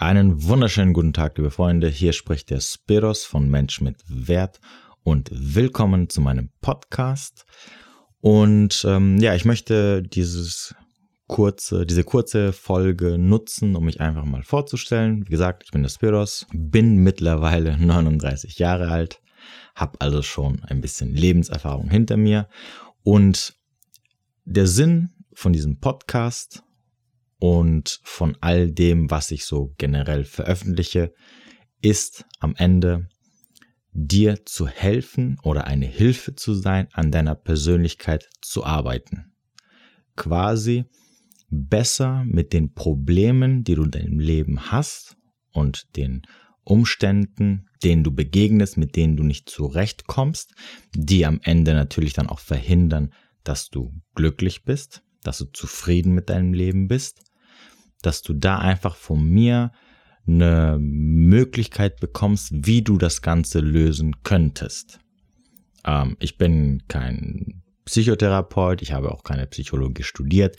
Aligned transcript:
Einen 0.00 0.44
wunderschönen 0.44 0.92
guten 0.92 1.12
Tag, 1.12 1.36
liebe 1.38 1.50
Freunde. 1.50 1.88
Hier 1.88 2.12
spricht 2.12 2.50
der 2.50 2.60
Spiros 2.60 3.24
von 3.24 3.50
Mensch 3.50 3.80
mit 3.80 3.96
Wert 4.06 4.60
und 5.02 5.28
willkommen 5.32 6.08
zu 6.08 6.20
meinem 6.20 6.50
Podcast. 6.60 7.44
Und 8.20 8.84
ähm, 8.88 9.18
ja, 9.18 9.34
ich 9.34 9.44
möchte 9.44 10.04
dieses 10.04 10.76
kurze, 11.26 11.84
diese 11.84 12.04
kurze 12.04 12.52
Folge 12.52 13.18
nutzen, 13.18 13.74
um 13.74 13.86
mich 13.86 14.00
einfach 14.00 14.24
mal 14.24 14.44
vorzustellen. 14.44 15.26
Wie 15.26 15.32
gesagt, 15.32 15.64
ich 15.64 15.72
bin 15.72 15.82
der 15.82 15.90
Spiros, 15.90 16.46
bin 16.52 16.98
mittlerweile 16.98 17.76
39 17.84 18.56
Jahre 18.60 18.92
alt, 18.92 19.20
habe 19.74 20.00
also 20.00 20.22
schon 20.22 20.62
ein 20.62 20.80
bisschen 20.80 21.12
Lebenserfahrung 21.12 21.90
hinter 21.90 22.16
mir 22.16 22.48
und 23.02 23.56
der 24.44 24.68
Sinn 24.68 25.10
von 25.34 25.52
diesem 25.52 25.80
Podcast 25.80 26.62
und 27.38 28.00
von 28.02 28.36
all 28.40 28.70
dem, 28.70 29.10
was 29.10 29.30
ich 29.30 29.44
so 29.44 29.74
generell 29.78 30.24
veröffentliche, 30.24 31.12
ist 31.80 32.24
am 32.40 32.54
Ende 32.56 33.08
dir 33.92 34.44
zu 34.44 34.66
helfen 34.66 35.38
oder 35.42 35.66
eine 35.66 35.86
Hilfe 35.86 36.34
zu 36.34 36.54
sein, 36.54 36.88
an 36.92 37.10
deiner 37.10 37.34
Persönlichkeit 37.34 38.28
zu 38.42 38.64
arbeiten. 38.64 39.32
Quasi 40.16 40.84
besser 41.50 42.24
mit 42.24 42.52
den 42.52 42.74
Problemen, 42.74 43.64
die 43.64 43.74
du 43.74 43.84
in 43.84 43.90
deinem 43.90 44.18
Leben 44.18 44.70
hast 44.70 45.16
und 45.52 45.96
den 45.96 46.22
Umständen, 46.64 47.66
denen 47.82 48.04
du 48.04 48.10
begegnest, 48.12 48.76
mit 48.76 48.94
denen 48.94 49.16
du 49.16 49.22
nicht 49.22 49.48
zurechtkommst, 49.48 50.54
die 50.94 51.24
am 51.24 51.40
Ende 51.42 51.72
natürlich 51.72 52.12
dann 52.12 52.28
auch 52.28 52.40
verhindern, 52.40 53.12
dass 53.42 53.70
du 53.70 53.94
glücklich 54.14 54.64
bist, 54.64 55.02
dass 55.22 55.38
du 55.38 55.46
zufrieden 55.46 56.12
mit 56.12 56.28
deinem 56.28 56.52
Leben 56.52 56.86
bist, 56.86 57.22
dass 58.02 58.22
du 58.22 58.32
da 58.32 58.58
einfach 58.58 58.96
von 58.96 59.24
mir 59.28 59.72
eine 60.26 60.78
Möglichkeit 60.80 62.00
bekommst, 62.00 62.50
wie 62.52 62.82
du 62.82 62.98
das 62.98 63.22
Ganze 63.22 63.60
lösen 63.60 64.22
könntest. 64.22 65.00
Ähm, 65.84 66.16
ich 66.20 66.36
bin 66.36 66.82
kein 66.88 67.62
Psychotherapeut, 67.86 68.82
ich 68.82 68.92
habe 68.92 69.10
auch 69.10 69.24
keine 69.24 69.46
Psychologie 69.46 70.02
studiert. 70.02 70.56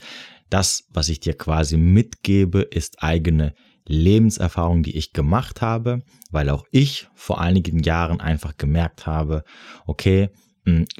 Das, 0.48 0.84
was 0.92 1.08
ich 1.08 1.20
dir 1.20 1.34
quasi 1.34 1.76
mitgebe, 1.76 2.62
ist 2.62 3.02
eigene 3.02 3.54
Lebenserfahrung, 3.86 4.82
die 4.82 4.96
ich 4.96 5.12
gemacht 5.12 5.62
habe, 5.62 6.02
weil 6.30 6.50
auch 6.50 6.64
ich 6.72 7.08
vor 7.14 7.40
einigen 7.40 7.80
Jahren 7.80 8.20
einfach 8.20 8.56
gemerkt 8.56 9.06
habe, 9.06 9.44
okay, 9.86 10.30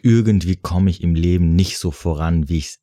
irgendwie 0.03 0.57
komme 0.57 0.91
ich 0.91 1.03
im 1.03 1.15
Leben 1.15 1.55
nicht 1.55 1.79
so 1.79 1.91
voran, 1.91 2.49
wie 2.49 2.59
ich 2.59 2.67
es 2.67 2.81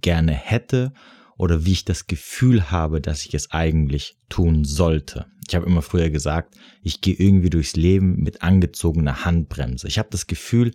gerne 0.00 0.32
hätte 0.32 0.92
oder 1.36 1.64
wie 1.64 1.72
ich 1.72 1.84
das 1.84 2.06
Gefühl 2.06 2.70
habe, 2.70 3.00
dass 3.00 3.24
ich 3.24 3.34
es 3.34 3.50
eigentlich 3.50 4.16
tun 4.28 4.64
sollte. 4.64 5.26
Ich 5.48 5.54
habe 5.54 5.66
immer 5.66 5.82
früher 5.82 6.10
gesagt, 6.10 6.54
ich 6.82 7.00
gehe 7.00 7.14
irgendwie 7.14 7.50
durchs 7.50 7.76
Leben 7.76 8.16
mit 8.22 8.42
angezogener 8.42 9.24
Handbremse. 9.24 9.88
Ich 9.88 9.98
habe 9.98 10.08
das 10.10 10.26
Gefühl, 10.26 10.72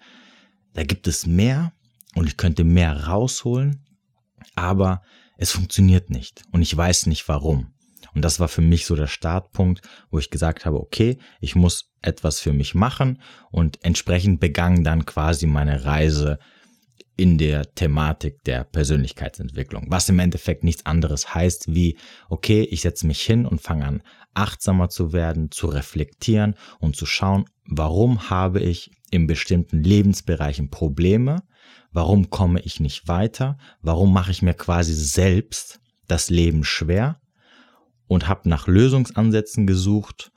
da 0.73 0.83
gibt 0.83 1.07
es 1.07 1.25
mehr 1.25 1.73
und 2.15 2.27
ich 2.27 2.37
könnte 2.37 2.63
mehr 2.63 3.05
rausholen, 3.05 3.85
aber 4.55 5.01
es 5.37 5.51
funktioniert 5.51 6.09
nicht 6.09 6.43
und 6.51 6.61
ich 6.61 6.75
weiß 6.75 7.05
nicht 7.07 7.27
warum. 7.27 7.73
Und 8.13 8.23
das 8.25 8.39
war 8.39 8.47
für 8.47 8.61
mich 8.61 8.85
so 8.85 8.95
der 8.95 9.07
Startpunkt, 9.07 9.81
wo 10.09 10.19
ich 10.19 10.29
gesagt 10.29 10.65
habe, 10.65 10.79
okay, 10.79 11.19
ich 11.39 11.55
muss 11.55 11.91
etwas 12.01 12.39
für 12.39 12.53
mich 12.53 12.75
machen 12.75 13.21
und 13.51 13.83
entsprechend 13.83 14.39
begann 14.39 14.83
dann 14.83 15.05
quasi 15.05 15.45
meine 15.45 15.85
Reise 15.85 16.39
in 17.19 17.37
der 17.37 17.75
Thematik 17.75 18.45
der 18.45 18.63
Persönlichkeitsentwicklung, 18.63 19.87
was 19.89 20.07
im 20.07 20.19
Endeffekt 20.19 20.63
nichts 20.63 20.85
anderes 20.85 21.35
heißt 21.35 21.75
wie, 21.75 21.97
okay, 22.29 22.61
ich 22.61 22.79
setze 22.79 23.05
mich 23.05 23.21
hin 23.21 23.45
und 23.45 23.59
fange 23.59 23.85
an, 23.85 24.03
achtsamer 24.33 24.87
zu 24.87 25.11
werden, 25.11 25.51
zu 25.51 25.67
reflektieren 25.67 26.55
und 26.79 26.95
zu 26.95 27.05
schauen, 27.05 27.43
warum 27.65 28.29
habe 28.29 28.61
ich 28.61 28.91
in 29.11 29.27
bestimmten 29.27 29.83
Lebensbereichen 29.83 30.69
Probleme, 30.69 31.43
warum 31.91 32.29
komme 32.29 32.61
ich 32.61 32.79
nicht 32.79 33.09
weiter, 33.09 33.57
warum 33.81 34.13
mache 34.13 34.31
ich 34.31 34.41
mir 34.41 34.53
quasi 34.53 34.93
selbst 34.93 35.81
das 36.07 36.29
Leben 36.29 36.63
schwer? 36.63 37.19
Und 38.07 38.29
habe 38.29 38.47
nach 38.47 38.65
Lösungsansätzen 38.65 39.67
gesucht 39.67 40.31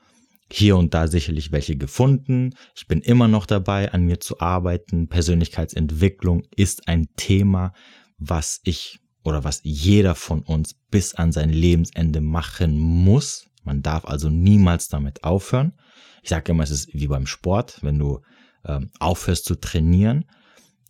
hier 0.52 0.76
und 0.76 0.94
da 0.94 1.08
sicherlich 1.08 1.52
welche 1.52 1.76
gefunden. 1.76 2.54
Ich 2.74 2.86
bin 2.86 3.00
immer 3.00 3.28
noch 3.28 3.46
dabei, 3.46 3.92
an 3.92 4.04
mir 4.04 4.20
zu 4.20 4.40
arbeiten. 4.40 5.08
Persönlichkeitsentwicklung 5.08 6.42
ist 6.54 6.88
ein 6.88 7.08
Thema, 7.16 7.72
was 8.18 8.60
ich 8.64 9.00
oder 9.24 9.44
was 9.44 9.60
jeder 9.62 10.14
von 10.14 10.42
uns 10.42 10.74
bis 10.90 11.14
an 11.14 11.32
sein 11.32 11.50
Lebensende 11.50 12.20
machen 12.20 12.78
muss. 12.78 13.46
Man 13.64 13.82
darf 13.82 14.04
also 14.04 14.28
niemals 14.28 14.88
damit 14.88 15.24
aufhören. 15.24 15.74
Ich 16.22 16.30
sage 16.30 16.52
immer, 16.52 16.64
es 16.64 16.70
ist 16.70 16.88
wie 16.92 17.06
beim 17.06 17.26
Sport. 17.26 17.78
Wenn 17.82 17.98
du 17.98 18.20
ähm, 18.66 18.90
aufhörst 18.98 19.44
zu 19.44 19.54
trainieren, 19.54 20.24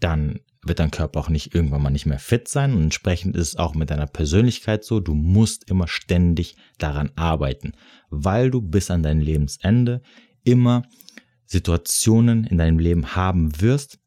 dann 0.00 0.40
wird 0.64 0.78
dein 0.78 0.90
Körper 0.90 1.20
auch 1.20 1.28
nicht 1.28 1.54
irgendwann 1.54 1.82
mal 1.82 1.90
nicht 1.90 2.06
mehr 2.06 2.18
fit 2.18 2.48
sein 2.48 2.74
und 2.74 2.82
entsprechend 2.84 3.36
ist 3.36 3.48
es 3.48 3.56
auch 3.56 3.74
mit 3.74 3.90
deiner 3.90 4.06
Persönlichkeit 4.06 4.84
so, 4.84 5.00
du 5.00 5.14
musst 5.14 5.68
immer 5.68 5.88
ständig 5.88 6.56
daran 6.78 7.10
arbeiten, 7.16 7.72
weil 8.10 8.50
du 8.50 8.62
bis 8.62 8.90
an 8.90 9.02
dein 9.02 9.20
Lebensende 9.20 10.02
immer 10.44 10.84
Situationen 11.46 12.44
in 12.44 12.58
deinem 12.58 12.78
Leben 12.78 13.14
haben 13.14 13.60
wirst, 13.60 13.98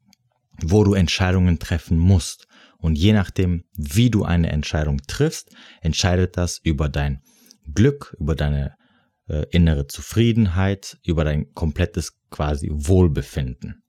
wo 0.62 0.84
du 0.84 0.94
Entscheidungen 0.94 1.60
treffen 1.60 1.98
musst. 1.98 2.48
Und 2.78 2.98
je 2.98 3.14
nachdem, 3.14 3.64
wie 3.76 4.10
du 4.10 4.24
eine 4.24 4.52
Entscheidung 4.52 5.00
triffst, 5.08 5.56
entscheidet 5.82 6.38
das 6.38 6.60
über 6.60 6.90
dein 6.90 7.22
Glück, 7.74 8.16
über 8.20 8.36
deine 8.36 8.76
äh, 9.28 9.46
innere 9.52 9.88
Zufriedenheit, 9.88 10.98
über 11.04 11.24
dein 11.24 11.54
komplettes 11.54 12.20
quasi 12.30 12.70
Wohlbefinden. 12.72 13.84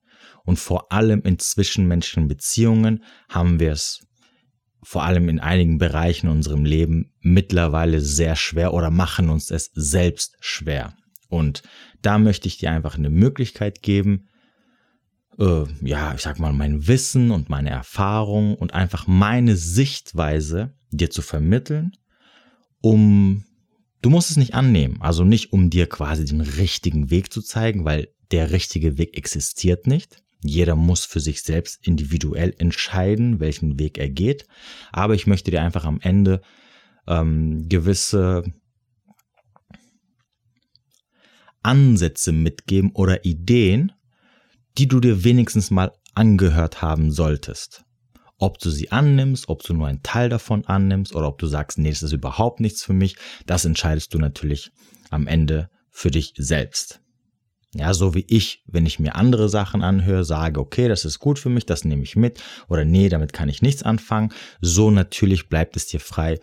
Und 0.46 0.58
vor 0.58 0.92
allem 0.92 1.22
in 1.22 1.38
zwischenmenschlichen 1.38 2.28
Beziehungen 2.28 3.04
haben 3.28 3.60
wir 3.60 3.72
es 3.72 4.06
vor 4.82 5.02
allem 5.02 5.28
in 5.28 5.40
einigen 5.40 5.78
Bereichen 5.78 6.26
in 6.26 6.32
unserem 6.32 6.64
Leben 6.64 7.12
mittlerweile 7.20 8.00
sehr 8.00 8.36
schwer 8.36 8.72
oder 8.72 8.90
machen 8.90 9.28
uns 9.28 9.50
es 9.50 9.72
selbst 9.74 10.36
schwer. 10.38 10.94
Und 11.28 11.62
da 12.02 12.18
möchte 12.18 12.46
ich 12.46 12.58
dir 12.58 12.70
einfach 12.70 12.96
eine 12.96 13.10
Möglichkeit 13.10 13.82
geben, 13.82 14.28
äh, 15.40 15.64
ja, 15.82 16.14
ich 16.14 16.22
sag 16.22 16.38
mal, 16.38 16.52
mein 16.52 16.86
Wissen 16.86 17.32
und 17.32 17.48
meine 17.48 17.70
Erfahrung 17.70 18.54
und 18.54 18.74
einfach 18.74 19.08
meine 19.08 19.56
Sichtweise 19.56 20.74
dir 20.90 21.10
zu 21.10 21.20
vermitteln, 21.20 21.90
um, 22.80 23.44
du 24.02 24.10
musst 24.10 24.30
es 24.30 24.36
nicht 24.36 24.54
annehmen, 24.54 24.98
also 25.00 25.24
nicht 25.24 25.52
um 25.52 25.68
dir 25.68 25.88
quasi 25.88 26.24
den 26.24 26.40
richtigen 26.40 27.10
Weg 27.10 27.32
zu 27.32 27.42
zeigen, 27.42 27.84
weil 27.84 28.08
der 28.30 28.52
richtige 28.52 28.98
Weg 28.98 29.16
existiert 29.16 29.88
nicht. 29.88 30.22
Jeder 30.42 30.76
muss 30.76 31.04
für 31.04 31.20
sich 31.20 31.42
selbst 31.42 31.86
individuell 31.86 32.54
entscheiden, 32.58 33.40
welchen 33.40 33.78
Weg 33.78 33.98
er 33.98 34.10
geht. 34.10 34.46
Aber 34.92 35.14
ich 35.14 35.26
möchte 35.26 35.50
dir 35.50 35.62
einfach 35.62 35.84
am 35.84 36.00
Ende 36.00 36.40
ähm, 37.06 37.68
gewisse 37.68 38.44
Ansätze 41.62 42.32
mitgeben 42.32 42.92
oder 42.94 43.24
Ideen, 43.24 43.92
die 44.78 44.86
du 44.86 45.00
dir 45.00 45.24
wenigstens 45.24 45.70
mal 45.70 45.92
angehört 46.14 46.82
haben 46.82 47.10
solltest. 47.10 47.84
Ob 48.38 48.58
du 48.58 48.70
sie 48.70 48.92
annimmst, 48.92 49.48
ob 49.48 49.62
du 49.62 49.72
nur 49.72 49.86
einen 49.86 50.02
Teil 50.02 50.28
davon 50.28 50.64
annimmst 50.66 51.14
oder 51.14 51.26
ob 51.28 51.38
du 51.38 51.46
sagst, 51.46 51.78
nee, 51.78 51.90
das 51.90 52.02
ist 52.02 52.12
überhaupt 52.12 52.60
nichts 52.60 52.84
für 52.84 52.92
mich, 52.92 53.16
das 53.46 53.64
entscheidest 53.64 54.12
du 54.12 54.18
natürlich 54.18 54.70
am 55.10 55.26
Ende 55.26 55.70
für 55.90 56.10
dich 56.10 56.34
selbst. 56.36 57.00
Ja, 57.78 57.92
so 57.94 58.14
wie 58.14 58.24
ich, 58.28 58.62
wenn 58.66 58.86
ich 58.86 58.98
mir 58.98 59.16
andere 59.16 59.48
Sachen 59.48 59.82
anhöre, 59.82 60.24
sage, 60.24 60.60
okay, 60.60 60.88
das 60.88 61.04
ist 61.04 61.18
gut 61.18 61.38
für 61.38 61.50
mich, 61.50 61.66
das 61.66 61.84
nehme 61.84 62.02
ich 62.02 62.16
mit 62.16 62.42
oder 62.68 62.84
nee, 62.84 63.08
damit 63.08 63.32
kann 63.32 63.48
ich 63.48 63.62
nichts 63.62 63.82
anfangen. 63.82 64.32
So 64.60 64.90
natürlich 64.90 65.48
bleibt 65.48 65.76
es 65.76 65.86
dir 65.86 66.00
frei 66.00 66.38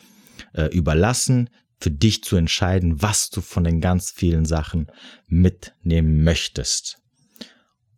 äh, 0.53 0.65
überlassen, 0.65 1.49
für 1.79 1.91
dich 1.91 2.23
zu 2.23 2.35
entscheiden, 2.37 3.01
was 3.01 3.29
du 3.29 3.41
von 3.41 3.63
den 3.63 3.81
ganz 3.81 4.11
vielen 4.11 4.45
Sachen 4.45 4.87
mitnehmen 5.27 6.23
möchtest. 6.23 6.99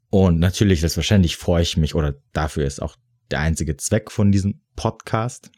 Und 0.09 0.39
natürlich, 0.39 0.79
selbstverständlich 0.79 1.35
freue 1.35 1.61
ich 1.61 1.77
mich 1.77 1.93
oder 1.93 2.15
dafür 2.31 2.65
ist 2.65 2.81
auch 2.81 2.95
der 3.31 3.41
einzige 3.41 3.75
Zweck 3.77 4.11
von 4.11 4.31
diesem 4.31 4.61
Podcast, 4.75 5.51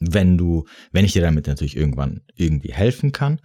wenn 0.00 0.38
du, 0.38 0.66
wenn 0.92 1.04
ich 1.04 1.12
dir 1.12 1.22
damit 1.22 1.46
natürlich 1.46 1.76
irgendwann 1.76 2.22
irgendwie 2.34 2.72
helfen 2.72 3.12
kann 3.12 3.40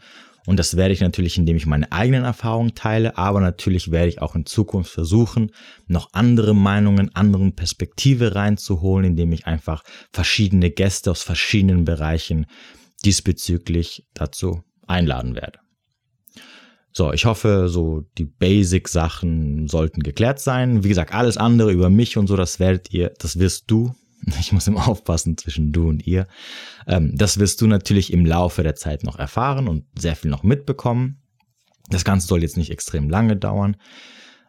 und 0.47 0.57
das 0.57 0.75
werde 0.75 0.93
ich 0.93 1.01
natürlich, 1.01 1.38
indem 1.38 1.55
ich 1.55 1.65
meine 1.65 1.91
eigenen 1.91 2.23
Erfahrungen 2.23 2.73
teile, 2.73 3.17
aber 3.17 3.41
natürlich 3.41 3.91
werde 3.91 4.09
ich 4.09 4.21
auch 4.21 4.35
in 4.35 4.45
Zukunft 4.45 4.91
versuchen, 4.91 5.51
noch 5.88 6.09
andere 6.13 6.55
Meinungen, 6.55 7.13
anderen 7.15 7.55
Perspektive 7.55 8.35
reinzuholen, 8.35 9.05
indem 9.05 9.31
ich 9.33 9.45
einfach 9.45 9.83
verschiedene 10.11 10.71
Gäste 10.71 11.11
aus 11.11 11.21
verschiedenen 11.21 11.85
Bereichen 11.85 12.47
diesbezüglich 13.05 14.05
dazu 14.13 14.63
einladen 14.88 15.35
werde. 15.35 15.59
So, 16.93 17.13
ich 17.13 17.25
hoffe, 17.25 17.69
so 17.69 18.01
die 18.17 18.25
Basic-Sachen 18.25 19.67
sollten 19.67 20.03
geklärt 20.03 20.39
sein. 20.39 20.83
Wie 20.83 20.89
gesagt, 20.89 21.13
alles 21.13 21.38
andere 21.38 21.71
über 21.71 21.89
mich 21.89 22.17
und 22.17 22.27
so, 22.27 22.35
das 22.35 22.59
werdet 22.59 22.91
ihr, 22.91 23.13
das 23.17 23.39
wirst 23.39 23.65
du 23.67 23.93
Ich 24.39 24.51
muss 24.51 24.68
immer 24.68 24.88
aufpassen 24.88 25.38
zwischen 25.38 25.71
du 25.71 25.89
und 25.89 26.06
ihr. 26.06 26.27
Ähm, 26.88 27.15
das 27.15 27.39
wirst 27.39 27.62
du 27.62 27.68
natürlich 27.68 28.13
im 28.13 28.25
Laufe 28.25 28.63
der 28.63 28.75
Zeit 28.75 29.03
noch 29.03 29.18
erfahren 29.18 29.68
und 29.68 29.85
sehr 29.97 30.15
viel 30.15 30.31
noch 30.31 30.44
mitbekommen. 30.44 31.21
Das 31.89 32.03
Ganze 32.03 32.27
soll 32.27 32.41
jetzt 32.41 32.57
nicht 32.57 32.71
extrem 32.71 33.09
lange 33.09 33.35
dauern. 33.35 33.77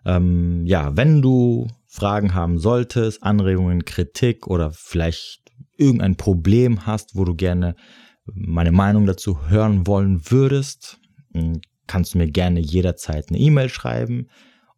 Ähm, 0.05 0.65
ja, 0.67 0.97
wenn 0.97 1.23
du 1.23 1.69
Fragen 1.87 2.35
haben 2.35 2.59
solltest, 2.59 3.23
Anregungen, 3.23 3.85
Kritik 3.85 4.47
oder 4.47 4.73
vielleicht 4.73 5.43
irgendein 5.77 6.17
Problem 6.17 6.87
hast, 6.87 7.17
wo 7.17 7.25
du 7.25 7.35
gerne 7.35 7.77
meine 8.25 8.73
Meinung 8.73 9.07
dazu 9.07 9.49
hören 9.49 9.87
wollen 9.87 10.31
würdest, 10.31 11.01
hm, 11.35 11.61
kannst 11.87 12.15
du 12.15 12.19
mir 12.19 12.31
gerne 12.31 12.61
jederzeit 12.61 13.29
eine 13.29 13.39
E-Mail 13.39 13.69
schreiben 13.69 14.29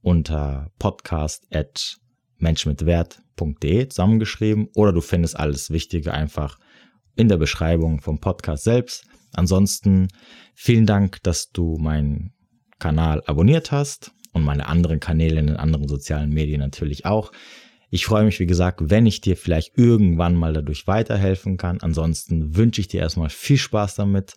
unter 0.01 0.71
podcast 0.79 1.47
menschmitwert.de 2.39 3.89
zusammengeschrieben 3.89 4.69
oder 4.75 4.93
du 4.93 5.01
findest 5.01 5.39
alles 5.39 5.71
Wichtige 5.71 6.13
einfach 6.13 6.59
in 7.17 7.29
der 7.29 7.37
Beschreibung 7.37 8.01
vom 8.01 8.21
Podcast 8.21 8.65
selbst. 8.65 9.07
Ansonsten 9.33 10.09
vielen 10.55 10.87
Dank, 10.87 11.23
dass 11.23 11.51
du 11.51 11.77
meinen 11.79 12.33
Kanal 12.79 13.23
abonniert 13.27 13.73
hast 13.73 14.13
und 14.33 14.45
meine 14.45 14.67
anderen 14.67 15.01
Kanäle 15.01 15.41
in 15.41 15.47
den 15.47 15.57
anderen 15.57 15.89
sozialen 15.89 16.31
Medien 16.31 16.61
natürlich 16.61 17.07
auch. 17.07 17.33
Ich 17.91 18.07
freue 18.07 18.25
mich, 18.25 18.41
wie 18.41 18.47
gesagt, 18.47 18.91
wenn 18.91 19.07
ich 19.07 19.21
dir 19.21 19.37
vielleicht 19.37 19.79
irgendwann 19.79 20.35
mal 20.35 20.53
dadurch 20.53 20.87
weiterhelfen 20.87 21.57
kann. 21.57 21.79
Ansonsten 21.81 22.57
wünsche 22.57 22.81
ich 22.81 22.89
dir 22.89 23.01
erstmal 23.01 23.31
viel 23.31 23.59
Spaß 23.59 23.95
damit 23.95 24.35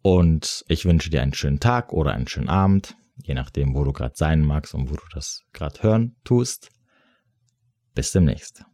und 0.00 0.64
ich 0.68 0.86
wünsche 0.86 1.10
dir 1.10 1.22
einen 1.22 1.34
schönen 1.34 1.60
Tag 1.60 1.92
oder 1.92 2.12
einen 2.12 2.26
schönen 2.26 2.48
Abend, 2.48 2.96
je 3.24 3.34
nachdem, 3.34 3.74
wo 3.74 3.84
du 3.84 3.92
gerade 3.92 4.14
sein 4.16 4.42
magst 4.42 4.74
und 4.74 4.90
wo 4.90 4.94
du 4.94 5.06
das 5.12 5.42
gerade 5.52 5.82
hören 5.82 6.16
tust. 6.24 6.68
Bis 7.94 8.12
demnächst. 8.12 8.64